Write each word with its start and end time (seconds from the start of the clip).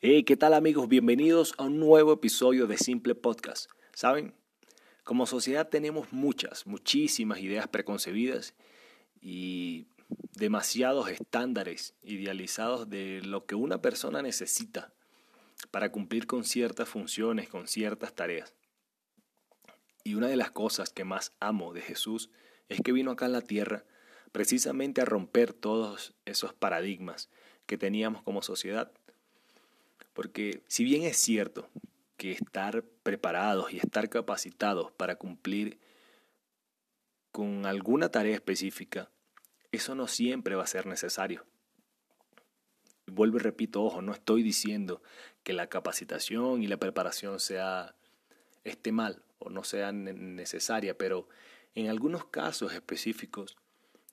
Hey, 0.00 0.22
¿qué 0.22 0.36
tal 0.36 0.54
amigos? 0.54 0.86
Bienvenidos 0.86 1.54
a 1.58 1.64
un 1.64 1.80
nuevo 1.80 2.12
episodio 2.12 2.68
de 2.68 2.78
Simple 2.78 3.16
Podcast. 3.16 3.68
¿Saben? 3.92 4.32
Como 5.02 5.26
sociedad 5.26 5.68
tenemos 5.68 6.12
muchas, 6.12 6.68
muchísimas 6.68 7.40
ideas 7.40 7.66
preconcebidas 7.66 8.54
y 9.20 9.88
demasiados 10.36 11.10
estándares 11.10 11.94
idealizados 12.04 12.88
de 12.88 13.22
lo 13.24 13.44
que 13.44 13.56
una 13.56 13.82
persona 13.82 14.22
necesita 14.22 14.92
para 15.72 15.90
cumplir 15.90 16.28
con 16.28 16.44
ciertas 16.44 16.88
funciones, 16.88 17.48
con 17.48 17.66
ciertas 17.66 18.14
tareas. 18.14 18.54
Y 20.04 20.14
una 20.14 20.28
de 20.28 20.36
las 20.36 20.52
cosas 20.52 20.90
que 20.90 21.02
más 21.02 21.32
amo 21.40 21.72
de 21.72 21.80
Jesús 21.80 22.30
es 22.68 22.80
que 22.82 22.92
vino 22.92 23.10
acá 23.10 23.26
en 23.26 23.32
la 23.32 23.42
tierra 23.42 23.84
precisamente 24.30 25.00
a 25.00 25.06
romper 25.06 25.52
todos 25.52 26.14
esos 26.24 26.54
paradigmas 26.54 27.30
que 27.66 27.76
teníamos 27.76 28.22
como 28.22 28.42
sociedad 28.42 28.92
porque 30.18 30.64
si 30.66 30.82
bien 30.82 31.04
es 31.04 31.16
cierto 31.16 31.70
que 32.16 32.32
estar 32.32 32.82
preparados 33.04 33.72
y 33.72 33.76
estar 33.76 34.08
capacitados 34.08 34.90
para 34.90 35.14
cumplir 35.14 35.78
con 37.30 37.66
alguna 37.66 38.08
tarea 38.08 38.34
específica, 38.34 39.12
eso 39.70 39.94
no 39.94 40.08
siempre 40.08 40.56
va 40.56 40.64
a 40.64 40.66
ser 40.66 40.86
necesario. 40.86 41.46
Vuelvo 43.06 43.36
y 43.36 43.42
repito, 43.42 43.84
ojo, 43.84 44.02
no 44.02 44.10
estoy 44.10 44.42
diciendo 44.42 45.04
que 45.44 45.52
la 45.52 45.68
capacitación 45.68 46.64
y 46.64 46.66
la 46.66 46.78
preparación 46.78 47.38
sea 47.38 47.94
esté 48.64 48.90
mal 48.90 49.22
o 49.38 49.50
no 49.50 49.62
sea 49.62 49.92
necesaria, 49.92 50.98
pero 50.98 51.28
en 51.76 51.90
algunos 51.90 52.24
casos 52.24 52.72
específicos 52.72 53.56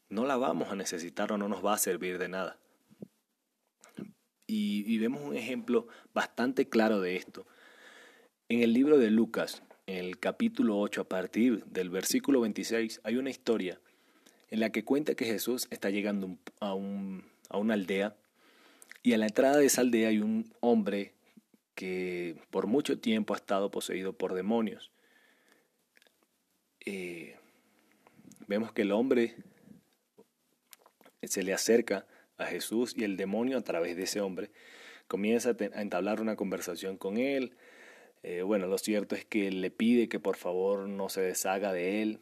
no 0.09 0.27
la 0.27 0.37
vamos 0.37 0.71
a 0.71 0.75
necesitar 0.75 1.31
o 1.31 1.39
no 1.39 1.49
nos 1.49 1.65
va 1.65 1.73
a 1.73 1.79
servir 1.79 2.19
de 2.19 2.27
nada. 2.27 2.59
Y, 4.47 4.97
vemos 4.99 5.21
un 5.21 5.35
ejemplo 5.35 5.87
bastante 6.13 6.69
claro 6.69 7.01
de 7.01 7.15
esto. 7.15 7.47
En 8.47 8.61
el 8.61 8.73
libro 8.73 8.97
de 8.99 9.09
Lucas, 9.09 9.63
en 9.87 10.05
el 10.05 10.19
capítulo 10.19 10.77
8, 10.79 11.01
a 11.01 11.09
partir 11.09 11.65
del 11.65 11.89
versículo 11.89 12.41
26, 12.41 13.01
hay 13.03 13.17
una 13.17 13.31
historia 13.31 13.79
en 14.49 14.59
la 14.59 14.71
que 14.71 14.83
cuenta 14.83 15.15
que 15.15 15.25
Jesús 15.25 15.67
está 15.71 15.89
llegando 15.89 16.37
a, 16.59 16.75
un, 16.75 17.25
a 17.49 17.57
una 17.57 17.73
aldea 17.73 18.15
y 19.01 19.13
a 19.13 19.17
la 19.17 19.25
entrada 19.25 19.57
de 19.57 19.65
esa 19.65 19.81
aldea 19.81 20.09
hay 20.09 20.19
un 20.19 20.51
hombre 20.59 21.13
que 21.73 22.37
por 22.51 22.67
mucho 22.67 22.99
tiempo 22.99 23.33
ha 23.33 23.37
estado 23.37 23.69
poseído 23.69 24.13
por 24.13 24.33
demonios. 24.33 24.91
Eh, 26.85 27.35
vemos 28.47 28.71
que 28.71 28.83
el 28.83 28.91
hombre 28.91 29.35
se 31.23 31.43
le 31.43 31.53
acerca 31.53 32.05
a 32.37 32.45
Jesús 32.45 32.93
y 32.95 33.03
el 33.03 33.17
demonio 33.17 33.57
a 33.57 33.61
través 33.61 33.95
de 33.95 34.03
ese 34.03 34.21
hombre 34.21 34.51
comienza 35.07 35.51
a, 35.51 35.81
entablar 35.81 36.21
una 36.21 36.35
conversación 36.35 36.97
con 36.97 37.17
él. 37.17 37.53
Eh, 38.23 38.41
bueno, 38.41 38.67
lo 38.67 38.77
cierto 38.77 39.15
es 39.15 39.25
que 39.25 39.51
le 39.51 39.71
pide 39.71 40.09
que 40.09 40.19
por 40.19 40.35
favor 40.35 40.87
no 40.87 41.09
se 41.09 41.21
deshaga 41.21 41.73
de 41.73 42.01
él, 42.01 42.19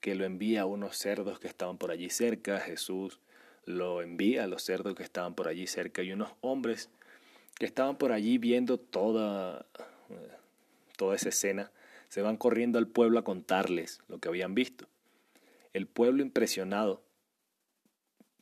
que 0.00 0.14
lo 0.14 0.24
envía 0.24 0.62
a 0.62 0.66
unos 0.66 0.96
cerdos 0.96 1.38
que 1.38 1.48
estaban 1.48 1.78
por 1.78 1.90
allí 1.90 2.10
cerca. 2.10 2.60
Jesús 2.60 3.20
lo 3.64 4.02
envía 4.02 4.44
a 4.44 4.46
los 4.46 4.62
cerdos 4.62 4.94
que 4.94 5.02
estaban 5.02 5.34
por 5.34 5.48
allí 5.48 5.66
cerca 5.66 6.02
y 6.02 6.12
unos 6.12 6.32
hombres 6.40 6.90
que 7.58 7.66
estaban 7.66 7.96
por 7.96 8.12
allí 8.12 8.38
viendo 8.38 8.78
toda, 8.78 9.66
toda 10.96 11.16
esa 11.16 11.30
escena 11.30 11.72
se 12.08 12.22
van 12.22 12.36
corriendo 12.36 12.78
al 12.78 12.86
pueblo 12.86 13.18
a 13.18 13.24
contarles 13.24 14.00
lo 14.08 14.18
que 14.18 14.28
habían 14.28 14.54
visto. 14.54 14.86
El 15.72 15.86
pueblo 15.86 16.22
impresionado 16.22 17.02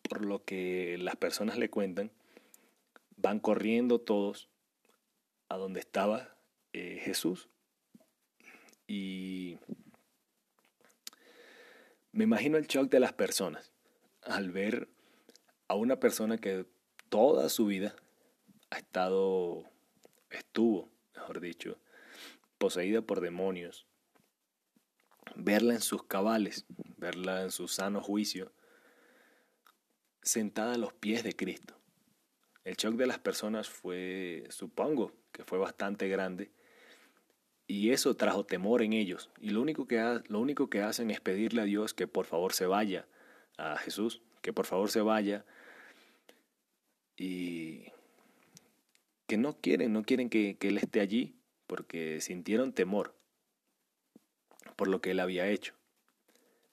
por 0.08 0.24
lo 0.24 0.44
que 0.44 0.96
las 0.98 1.16
personas 1.16 1.58
le 1.58 1.70
cuentan, 1.70 2.10
van 3.16 3.40
corriendo 3.40 4.00
todos 4.00 4.48
a 5.48 5.56
donde 5.56 5.80
estaba 5.80 6.36
eh, 6.72 7.00
Jesús. 7.02 7.48
Y 8.86 9.58
me 12.12 12.24
imagino 12.24 12.58
el 12.58 12.66
shock 12.66 12.90
de 12.90 13.00
las 13.00 13.12
personas 13.12 13.72
al 14.22 14.50
ver 14.50 14.88
a 15.68 15.74
una 15.74 16.00
persona 16.00 16.38
que 16.38 16.66
toda 17.08 17.48
su 17.48 17.66
vida 17.66 17.94
ha 18.70 18.78
estado, 18.78 19.64
estuvo, 20.30 20.90
mejor 21.14 21.40
dicho, 21.40 21.78
poseída 22.58 23.02
por 23.02 23.20
demonios, 23.20 23.86
verla 25.34 25.74
en 25.74 25.80
sus 25.80 26.04
cabales, 26.04 26.66
verla 26.96 27.42
en 27.42 27.50
su 27.50 27.68
sano 27.68 28.02
juicio, 28.02 28.52
sentada 30.24 30.74
a 30.74 30.78
los 30.78 30.92
pies 30.92 31.22
de 31.22 31.34
Cristo. 31.34 31.74
El 32.64 32.76
shock 32.76 32.94
de 32.94 33.06
las 33.06 33.18
personas 33.18 33.68
fue, 33.68 34.44
supongo, 34.48 35.12
que 35.32 35.44
fue 35.44 35.58
bastante 35.58 36.08
grande 36.08 36.50
y 37.66 37.90
eso 37.90 38.16
trajo 38.16 38.44
temor 38.44 38.82
en 38.82 38.92
ellos. 38.92 39.30
Y 39.40 39.50
lo 39.50 39.60
único 39.60 39.86
que, 39.86 40.22
lo 40.28 40.40
único 40.40 40.68
que 40.70 40.82
hacen 40.82 41.10
es 41.10 41.20
pedirle 41.20 41.62
a 41.62 41.64
Dios 41.64 41.94
que 41.94 42.06
por 42.06 42.26
favor 42.26 42.52
se 42.52 42.66
vaya, 42.66 43.06
a 43.58 43.76
Jesús, 43.76 44.22
que 44.42 44.52
por 44.52 44.66
favor 44.66 44.90
se 44.90 45.02
vaya 45.02 45.44
y 47.16 47.84
que 49.26 49.36
no 49.36 49.58
quieren, 49.60 49.92
no 49.92 50.02
quieren 50.02 50.28
que, 50.30 50.56
que 50.58 50.68
Él 50.68 50.78
esté 50.78 51.00
allí 51.00 51.36
porque 51.66 52.20
sintieron 52.20 52.72
temor 52.72 53.14
por 54.76 54.88
lo 54.88 55.00
que 55.00 55.12
Él 55.12 55.20
había 55.20 55.48
hecho. 55.48 55.74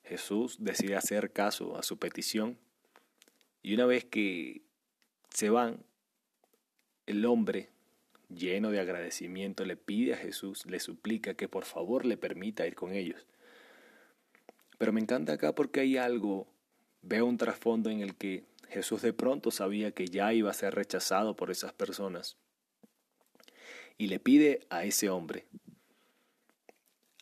Jesús 0.03 0.57
decide 0.59 0.95
hacer 0.95 1.31
caso 1.31 1.77
a 1.77 1.83
su 1.83 1.97
petición 1.97 2.57
y 3.61 3.73
una 3.73 3.85
vez 3.85 4.05
que 4.05 4.61
se 5.29 5.49
van, 5.49 5.83
el 7.05 7.25
hombre, 7.25 7.69
lleno 8.29 8.71
de 8.71 8.79
agradecimiento, 8.79 9.65
le 9.65 9.75
pide 9.75 10.13
a 10.13 10.17
Jesús, 10.17 10.65
le 10.65 10.79
suplica 10.79 11.35
que 11.35 11.47
por 11.47 11.65
favor 11.65 12.05
le 12.05 12.17
permita 12.17 12.67
ir 12.67 12.75
con 12.75 12.93
ellos. 12.93 13.25
Pero 14.77 14.93
me 14.93 15.01
encanta 15.01 15.33
acá 15.33 15.53
porque 15.53 15.81
hay 15.81 15.97
algo, 15.97 16.47
veo 17.01 17.25
un 17.25 17.37
trasfondo 17.37 17.89
en 17.89 18.01
el 18.01 18.15
que 18.15 18.45
Jesús 18.69 19.01
de 19.01 19.13
pronto 19.13 19.51
sabía 19.51 19.91
que 19.91 20.07
ya 20.07 20.33
iba 20.33 20.49
a 20.49 20.55
ser 20.55 20.73
rechazado 20.73 21.35
por 21.35 21.51
esas 21.51 21.73
personas. 21.73 22.37
Y 23.97 24.07
le 24.07 24.19
pide 24.19 24.65
a 24.69 24.85
ese 24.85 25.09
hombre, 25.09 25.45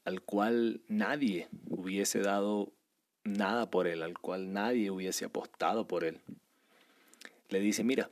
al 0.06 0.21
cual 0.21 0.81
nadie 0.88 1.50
hubiese 1.67 2.19
dado 2.19 2.71
nada 3.38 3.69
por 3.69 3.88
él, 3.88 4.03
al 4.03 4.17
cual 4.17 4.53
nadie 4.53 4.91
hubiese 4.91 5.25
apostado 5.25 5.88
por 5.88 6.03
él. 6.03 6.19
Le 7.50 7.59
dice, 7.59 7.84
mira, 7.84 8.09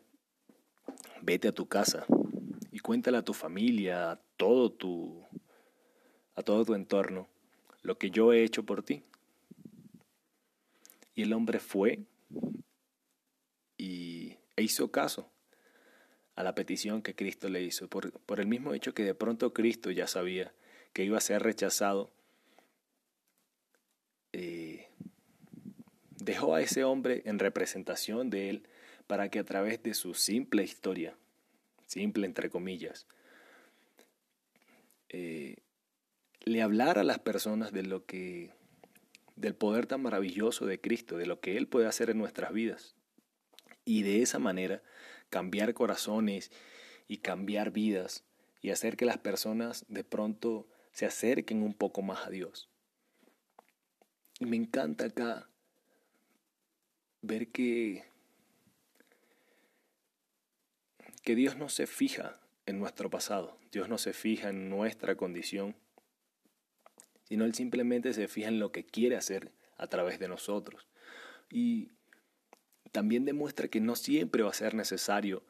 vete 1.21 1.47
a 1.47 1.51
tu 1.51 1.67
casa 1.67 2.05
y 2.71 2.79
cuéntale 2.79 3.17
a 3.17 3.25
tu 3.25 3.33
familia, 3.33 4.11
a 4.11 4.19
todo 4.37 4.71
tu, 4.71 5.23
a 6.35 6.43
todo 6.43 6.65
tu 6.65 6.73
entorno, 6.73 7.27
lo 7.81 7.97
que 7.97 8.09
yo 8.09 8.33
he 8.33 8.43
hecho 8.43 8.63
por 8.63 8.83
ti. 8.83 9.03
Y 11.15 11.23
el 11.23 11.33
hombre 11.33 11.59
fue 11.59 11.99
y 13.77 14.37
e 14.55 14.63
hizo 14.63 14.91
caso 14.91 15.29
a 16.35 16.43
la 16.43 16.53
petición 16.53 17.01
que 17.01 17.15
Cristo 17.15 17.49
le 17.49 17.63
hizo, 17.63 17.87
por, 17.87 18.11
por 18.21 18.39
el 18.39 18.47
mismo 18.47 18.73
hecho 18.73 18.93
que 18.93 19.03
de 19.03 19.15
pronto 19.15 19.53
Cristo 19.53 19.89
ya 19.91 20.07
sabía 20.07 20.53
que 20.93 21.03
iba 21.03 21.17
a 21.17 21.21
ser 21.21 21.41
rechazado. 21.41 22.11
Eh, 24.33 24.87
dejó 26.27 26.55
a 26.55 26.61
ese 26.61 26.83
hombre 26.83 27.21
en 27.25 27.39
representación 27.39 28.29
de 28.29 28.49
él 28.49 28.67
para 29.07 29.29
que 29.29 29.39
a 29.39 29.45
través 29.45 29.81
de 29.81 29.93
su 29.93 30.13
simple 30.13 30.61
historia, 30.61 31.15
simple 31.85 32.25
entre 32.25 32.49
comillas, 32.49 33.07
eh, 35.07 35.55
le 36.41 36.61
hablara 36.61 37.01
a 37.01 37.05
las 37.05 37.19
personas 37.19 37.71
de 37.71 37.83
lo 37.83 38.05
que 38.05 38.51
del 39.37 39.55
poder 39.55 39.85
tan 39.85 40.01
maravilloso 40.01 40.65
de 40.65 40.81
Cristo, 40.81 41.17
de 41.17 41.27
lo 41.27 41.39
que 41.39 41.57
Él 41.57 41.67
puede 41.67 41.87
hacer 41.87 42.09
en 42.09 42.17
nuestras 42.17 42.51
vidas. 42.51 42.95
Y 43.85 44.01
de 44.01 44.21
esa 44.21 44.39
manera 44.39 44.81
cambiar 45.29 45.73
corazones 45.75 46.51
y 47.07 47.17
cambiar 47.17 47.71
vidas 47.71 48.25
y 48.61 48.71
hacer 48.71 48.97
que 48.97 49.05
las 49.05 49.19
personas 49.19 49.85
de 49.87 50.03
pronto 50.03 50.67
se 50.91 51.05
acerquen 51.05 51.61
un 51.61 51.75
poco 51.75 52.01
más 52.01 52.25
a 52.25 52.31
Dios. 52.31 52.69
Y 54.39 54.45
me 54.45 54.57
encanta 54.57 55.05
acá 55.05 55.47
ver 57.21 57.49
que, 57.49 58.05
que 61.23 61.35
Dios 61.35 61.57
no 61.57 61.69
se 61.69 61.87
fija 61.87 62.39
en 62.65 62.79
nuestro 62.79 63.09
pasado, 63.09 63.57
Dios 63.71 63.89
no 63.89 63.97
se 63.97 64.13
fija 64.13 64.49
en 64.49 64.69
nuestra 64.69 65.15
condición, 65.15 65.75
sino 67.23 67.45
Él 67.45 67.53
simplemente 67.53 68.13
se 68.13 68.27
fija 68.27 68.47
en 68.49 68.59
lo 68.59 68.71
que 68.71 68.85
quiere 68.85 69.15
hacer 69.15 69.51
a 69.77 69.87
través 69.87 70.19
de 70.19 70.27
nosotros. 70.27 70.87
Y 71.49 71.91
también 72.91 73.25
demuestra 73.25 73.67
que 73.67 73.81
no 73.81 73.95
siempre 73.95 74.43
va 74.43 74.49
a 74.49 74.53
ser 74.53 74.73
necesario 74.73 75.43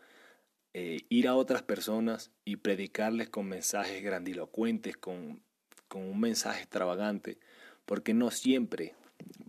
eh, 0.74 1.06
ir 1.10 1.28
a 1.28 1.36
otras 1.36 1.64
personas 1.64 2.32
y 2.46 2.58
predicarles 2.58 3.30
con 3.30 3.48
mensajes 3.48 4.04
grandilocuentes, 4.04 4.98
con, 4.98 5.42
con 5.88 6.04
un 6.04 6.20
mensaje 6.20 6.62
extravagante, 6.62 7.40
porque 7.86 8.14
no 8.14 8.32
siempre 8.32 8.96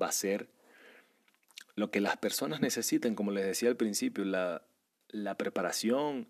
va 0.00 0.08
a 0.08 0.12
ser 0.12 0.48
lo 1.78 1.90
que 1.90 2.00
las 2.00 2.16
personas 2.16 2.60
necesitan, 2.60 3.14
como 3.14 3.30
les 3.30 3.46
decía 3.46 3.68
al 3.68 3.76
principio, 3.76 4.24
la, 4.24 4.64
preparación 5.38 6.28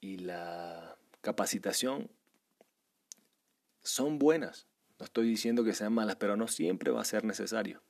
y 0.00 0.18
la 0.18 0.96
capacitación 1.20 2.10
son 3.82 4.18
buenas. 4.18 4.66
No 4.98 5.04
estoy 5.04 5.28
diciendo 5.28 5.64
que 5.64 5.74
sean 5.74 5.92
malas, 5.92 6.16
pero 6.16 6.36
no 6.36 6.48
siempre 6.48 6.90
va 6.90 7.00
a 7.00 7.06
ser 7.06 7.24
necesario. 7.24 7.82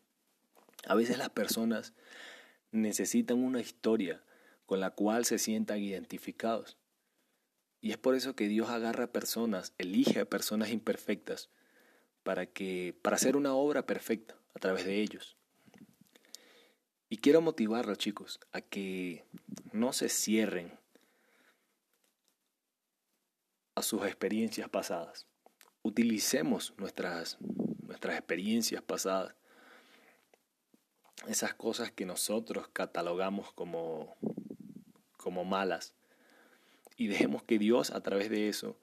A 0.87 0.95
veces 0.95 1.19
las 1.19 1.31
personas 1.31 1.95
necesitan 2.71 3.43
una 3.43 3.61
historia 3.61 4.23
con 4.67 4.81
la 4.81 4.91
cual 4.91 5.25
se 5.25 5.39
sientan 5.39 5.79
identificados. 5.79 6.77
Y 7.81 7.91
es 7.91 7.99
por 7.99 8.15
eso 8.15 8.37
que 8.37 8.49
Dios 8.49 8.69
agarra 8.71 9.13
personas, 9.13 9.75
elige 9.79 10.21
a 10.21 10.25
personas 10.25 10.71
imperfectas 10.71 11.51
para 12.23 12.47
que 12.47 12.97
para 13.03 13.17
hacer 13.17 13.37
una 13.37 13.55
obra 13.55 13.87
perfecta 13.87 14.37
a 14.55 14.59
través 14.61 14.85
de 14.85 15.01
ellos. 15.01 15.37
Y 17.13 17.19
quiero 17.19 17.43
motivarlos, 17.43 17.99
chicos, 17.99 18.41
a 18.53 18.63
que 18.63 19.27
no 19.71 19.93
se 19.93 20.09
cierren 20.09 20.79
a 23.75 23.83
sus 23.83 24.07
experiencias 24.07 24.71
pasadas. 24.71 25.27
Utilicemos 25.83 26.73
nuestras, 26.79 27.37
nuestras 27.87 28.17
experiencias 28.17 28.81
pasadas, 28.81 29.37
esas 31.29 31.53
cosas 31.53 31.93
que 31.93 32.07
nosotros 32.07 32.69
catalogamos 32.73 33.53
como, 33.53 34.17
como 35.19 35.45
malas, 35.45 35.95
y 36.97 37.09
dejemos 37.09 37.43
que 37.43 37.59
Dios 37.59 37.91
a 37.91 38.01
través 38.01 38.31
de 38.31 38.49
eso 38.49 38.79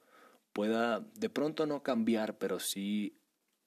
pueda 0.53 0.99
de 0.99 1.31
pronto 1.31 1.65
no 1.65 1.81
cambiar, 1.81 2.37
pero 2.37 2.59
sí 2.59 3.17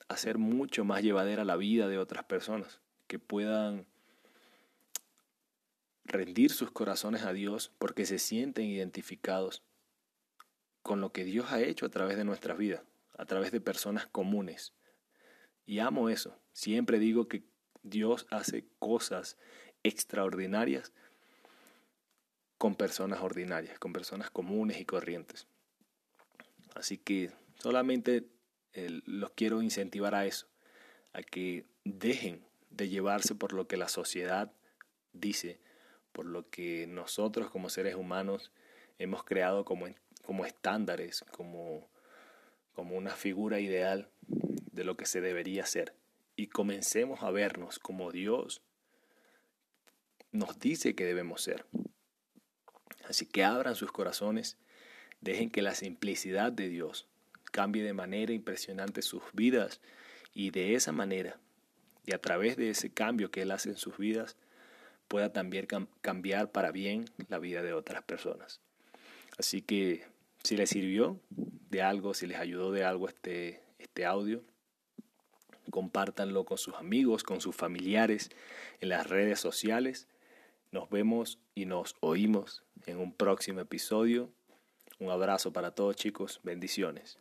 hacer 0.07 0.39
mucho 0.39 0.85
más 0.85 1.03
llevadera 1.03 1.45
la 1.45 1.57
vida 1.57 1.89
de 1.89 1.99
otras 1.99 2.23
personas, 2.23 2.81
que 3.09 3.19
puedan 3.19 3.91
rendir 6.05 6.53
sus 6.53 6.71
corazones 6.71 7.23
a 7.23 7.33
Dios 7.33 7.73
porque 7.79 8.07
se 8.07 8.19
sienten 8.19 8.67
identificados 8.67 9.63
con 10.83 11.01
lo 11.01 11.13
que 11.13 11.25
Dios 11.25 11.53
ha 11.53 11.61
hecho 11.61 11.87
a 11.87 11.91
través 11.91 12.17
de 12.17 12.25
nuestras 12.25 12.59
vidas, 12.59 12.83
a 13.17 13.25
través 13.25 13.53
de 13.53 13.61
personas 13.61 14.07
comunes. 14.07 14.73
Y 15.65 15.79
amo 15.79 16.09
eso. 16.09 16.37
Siempre 16.53 16.99
digo 16.99 17.29
que 17.29 17.45
Dios 17.83 18.27
hace 18.31 18.67
cosas 18.79 19.37
extraordinarias 19.83 20.93
con 22.59 22.75
personas 22.77 23.21
ordinarias, 23.21 23.79
con 23.79 23.93
personas 23.93 24.31
comunes 24.31 24.81
y 24.81 24.85
corrientes. 24.85 25.47
Así 26.75 26.99
que 26.99 27.33
solamente 27.59 28.29
los 29.05 29.31
quiero 29.33 29.63
incentivar 29.63 30.15
a 30.15 30.27
eso, 30.27 30.47
a 31.13 31.23
que 31.23 31.67
dejen 31.85 32.45
de 32.71 32.89
llevarse 32.89 33.35
por 33.35 33.53
lo 33.53 33.67
que 33.67 33.77
la 33.77 33.89
sociedad 33.89 34.53
dice, 35.13 35.61
por 36.13 36.27
lo 36.27 36.49
que 36.49 36.87
nosotros 36.87 37.51
como 37.51 37.69
seres 37.69 37.95
humanos 37.95 38.53
hemos 38.99 39.25
creado 39.25 39.65
como, 39.65 39.87
como 40.23 40.45
estándares, 40.45 41.25
como, 41.33 41.89
como 42.75 42.97
una 42.97 43.13
figura 43.13 43.61
ideal 43.61 44.09
de 44.27 44.85
lo 44.85 44.97
que 44.97 45.07
se 45.07 45.21
debería 45.21 45.67
ser. 45.67 45.95
Y 46.37 46.49
comencemos 46.49 47.23
a 47.23 47.31
vernos 47.31 47.79
como 47.79 48.13
Dios 48.13 48.63
nos 50.31 50.59
dice 50.59 50.95
que 50.95 51.05
debemos 51.05 51.43
ser. 51.43 51.67
Así 53.07 53.27
que 53.27 53.45
abran 53.45 53.75
sus 53.75 53.93
corazones, 53.93 54.57
dejen 55.21 55.51
que 55.51 55.63
la 55.63 55.75
simplicidad 55.75 56.53
de 56.53 56.69
Dios 56.69 57.09
cambie 57.51 57.83
de 57.83 57.93
manera 57.93 58.33
impresionante 58.33 59.03
sus 59.03 59.23
vidas 59.35 59.81
y 60.33 60.51
de 60.51 60.75
esa 60.75 60.93
manera 60.93 61.39
y 62.05 62.13
a 62.15 62.21
través 62.21 62.57
de 62.57 62.71
ese 62.71 62.91
cambio 62.91 63.31
que 63.31 63.43
Él 63.43 63.51
hace 63.51 63.71
en 63.71 63.77
sus 63.77 63.97
vidas, 63.97 64.37
pueda 65.13 65.31
también 65.31 65.69
cambiar 66.01 66.53
para 66.53 66.73
bien 66.73 67.05
la 67.29 67.39
vida 67.39 67.61
de 67.61 67.75
otras 67.75 68.03
personas. 68.03 68.63
Así 69.37 69.61
que 69.61 70.07
si 70.43 70.57
les 70.57 70.71
sirvió 70.71 71.21
de 71.69 71.83
algo, 71.83 72.15
si 72.15 72.27
les 72.27 72.39
ayudó 72.39 72.73
de 72.73 72.85
algo 72.85 73.09
este, 73.09 73.61
este 73.79 74.07
audio, 74.07 74.43
compártanlo 75.71 76.47
con 76.47 76.57
sus 76.57 76.77
amigos, 76.77 77.25
con 77.25 77.43
sus 77.43 77.55
familiares, 77.55 78.31
en 78.81 78.89
las 78.89 79.07
redes 79.07 79.39
sociales. 79.39 80.09
Nos 80.71 80.89
vemos 80.89 81.39
y 81.55 81.67
nos 81.67 81.95
oímos 82.01 82.65
en 82.87 82.97
un 82.97 83.13
próximo 83.13 83.61
episodio. 83.61 84.31
Un 84.99 85.11
abrazo 85.11 85.53
para 85.53 85.75
todos 85.75 85.95
chicos, 85.95 86.41
bendiciones. 86.43 87.19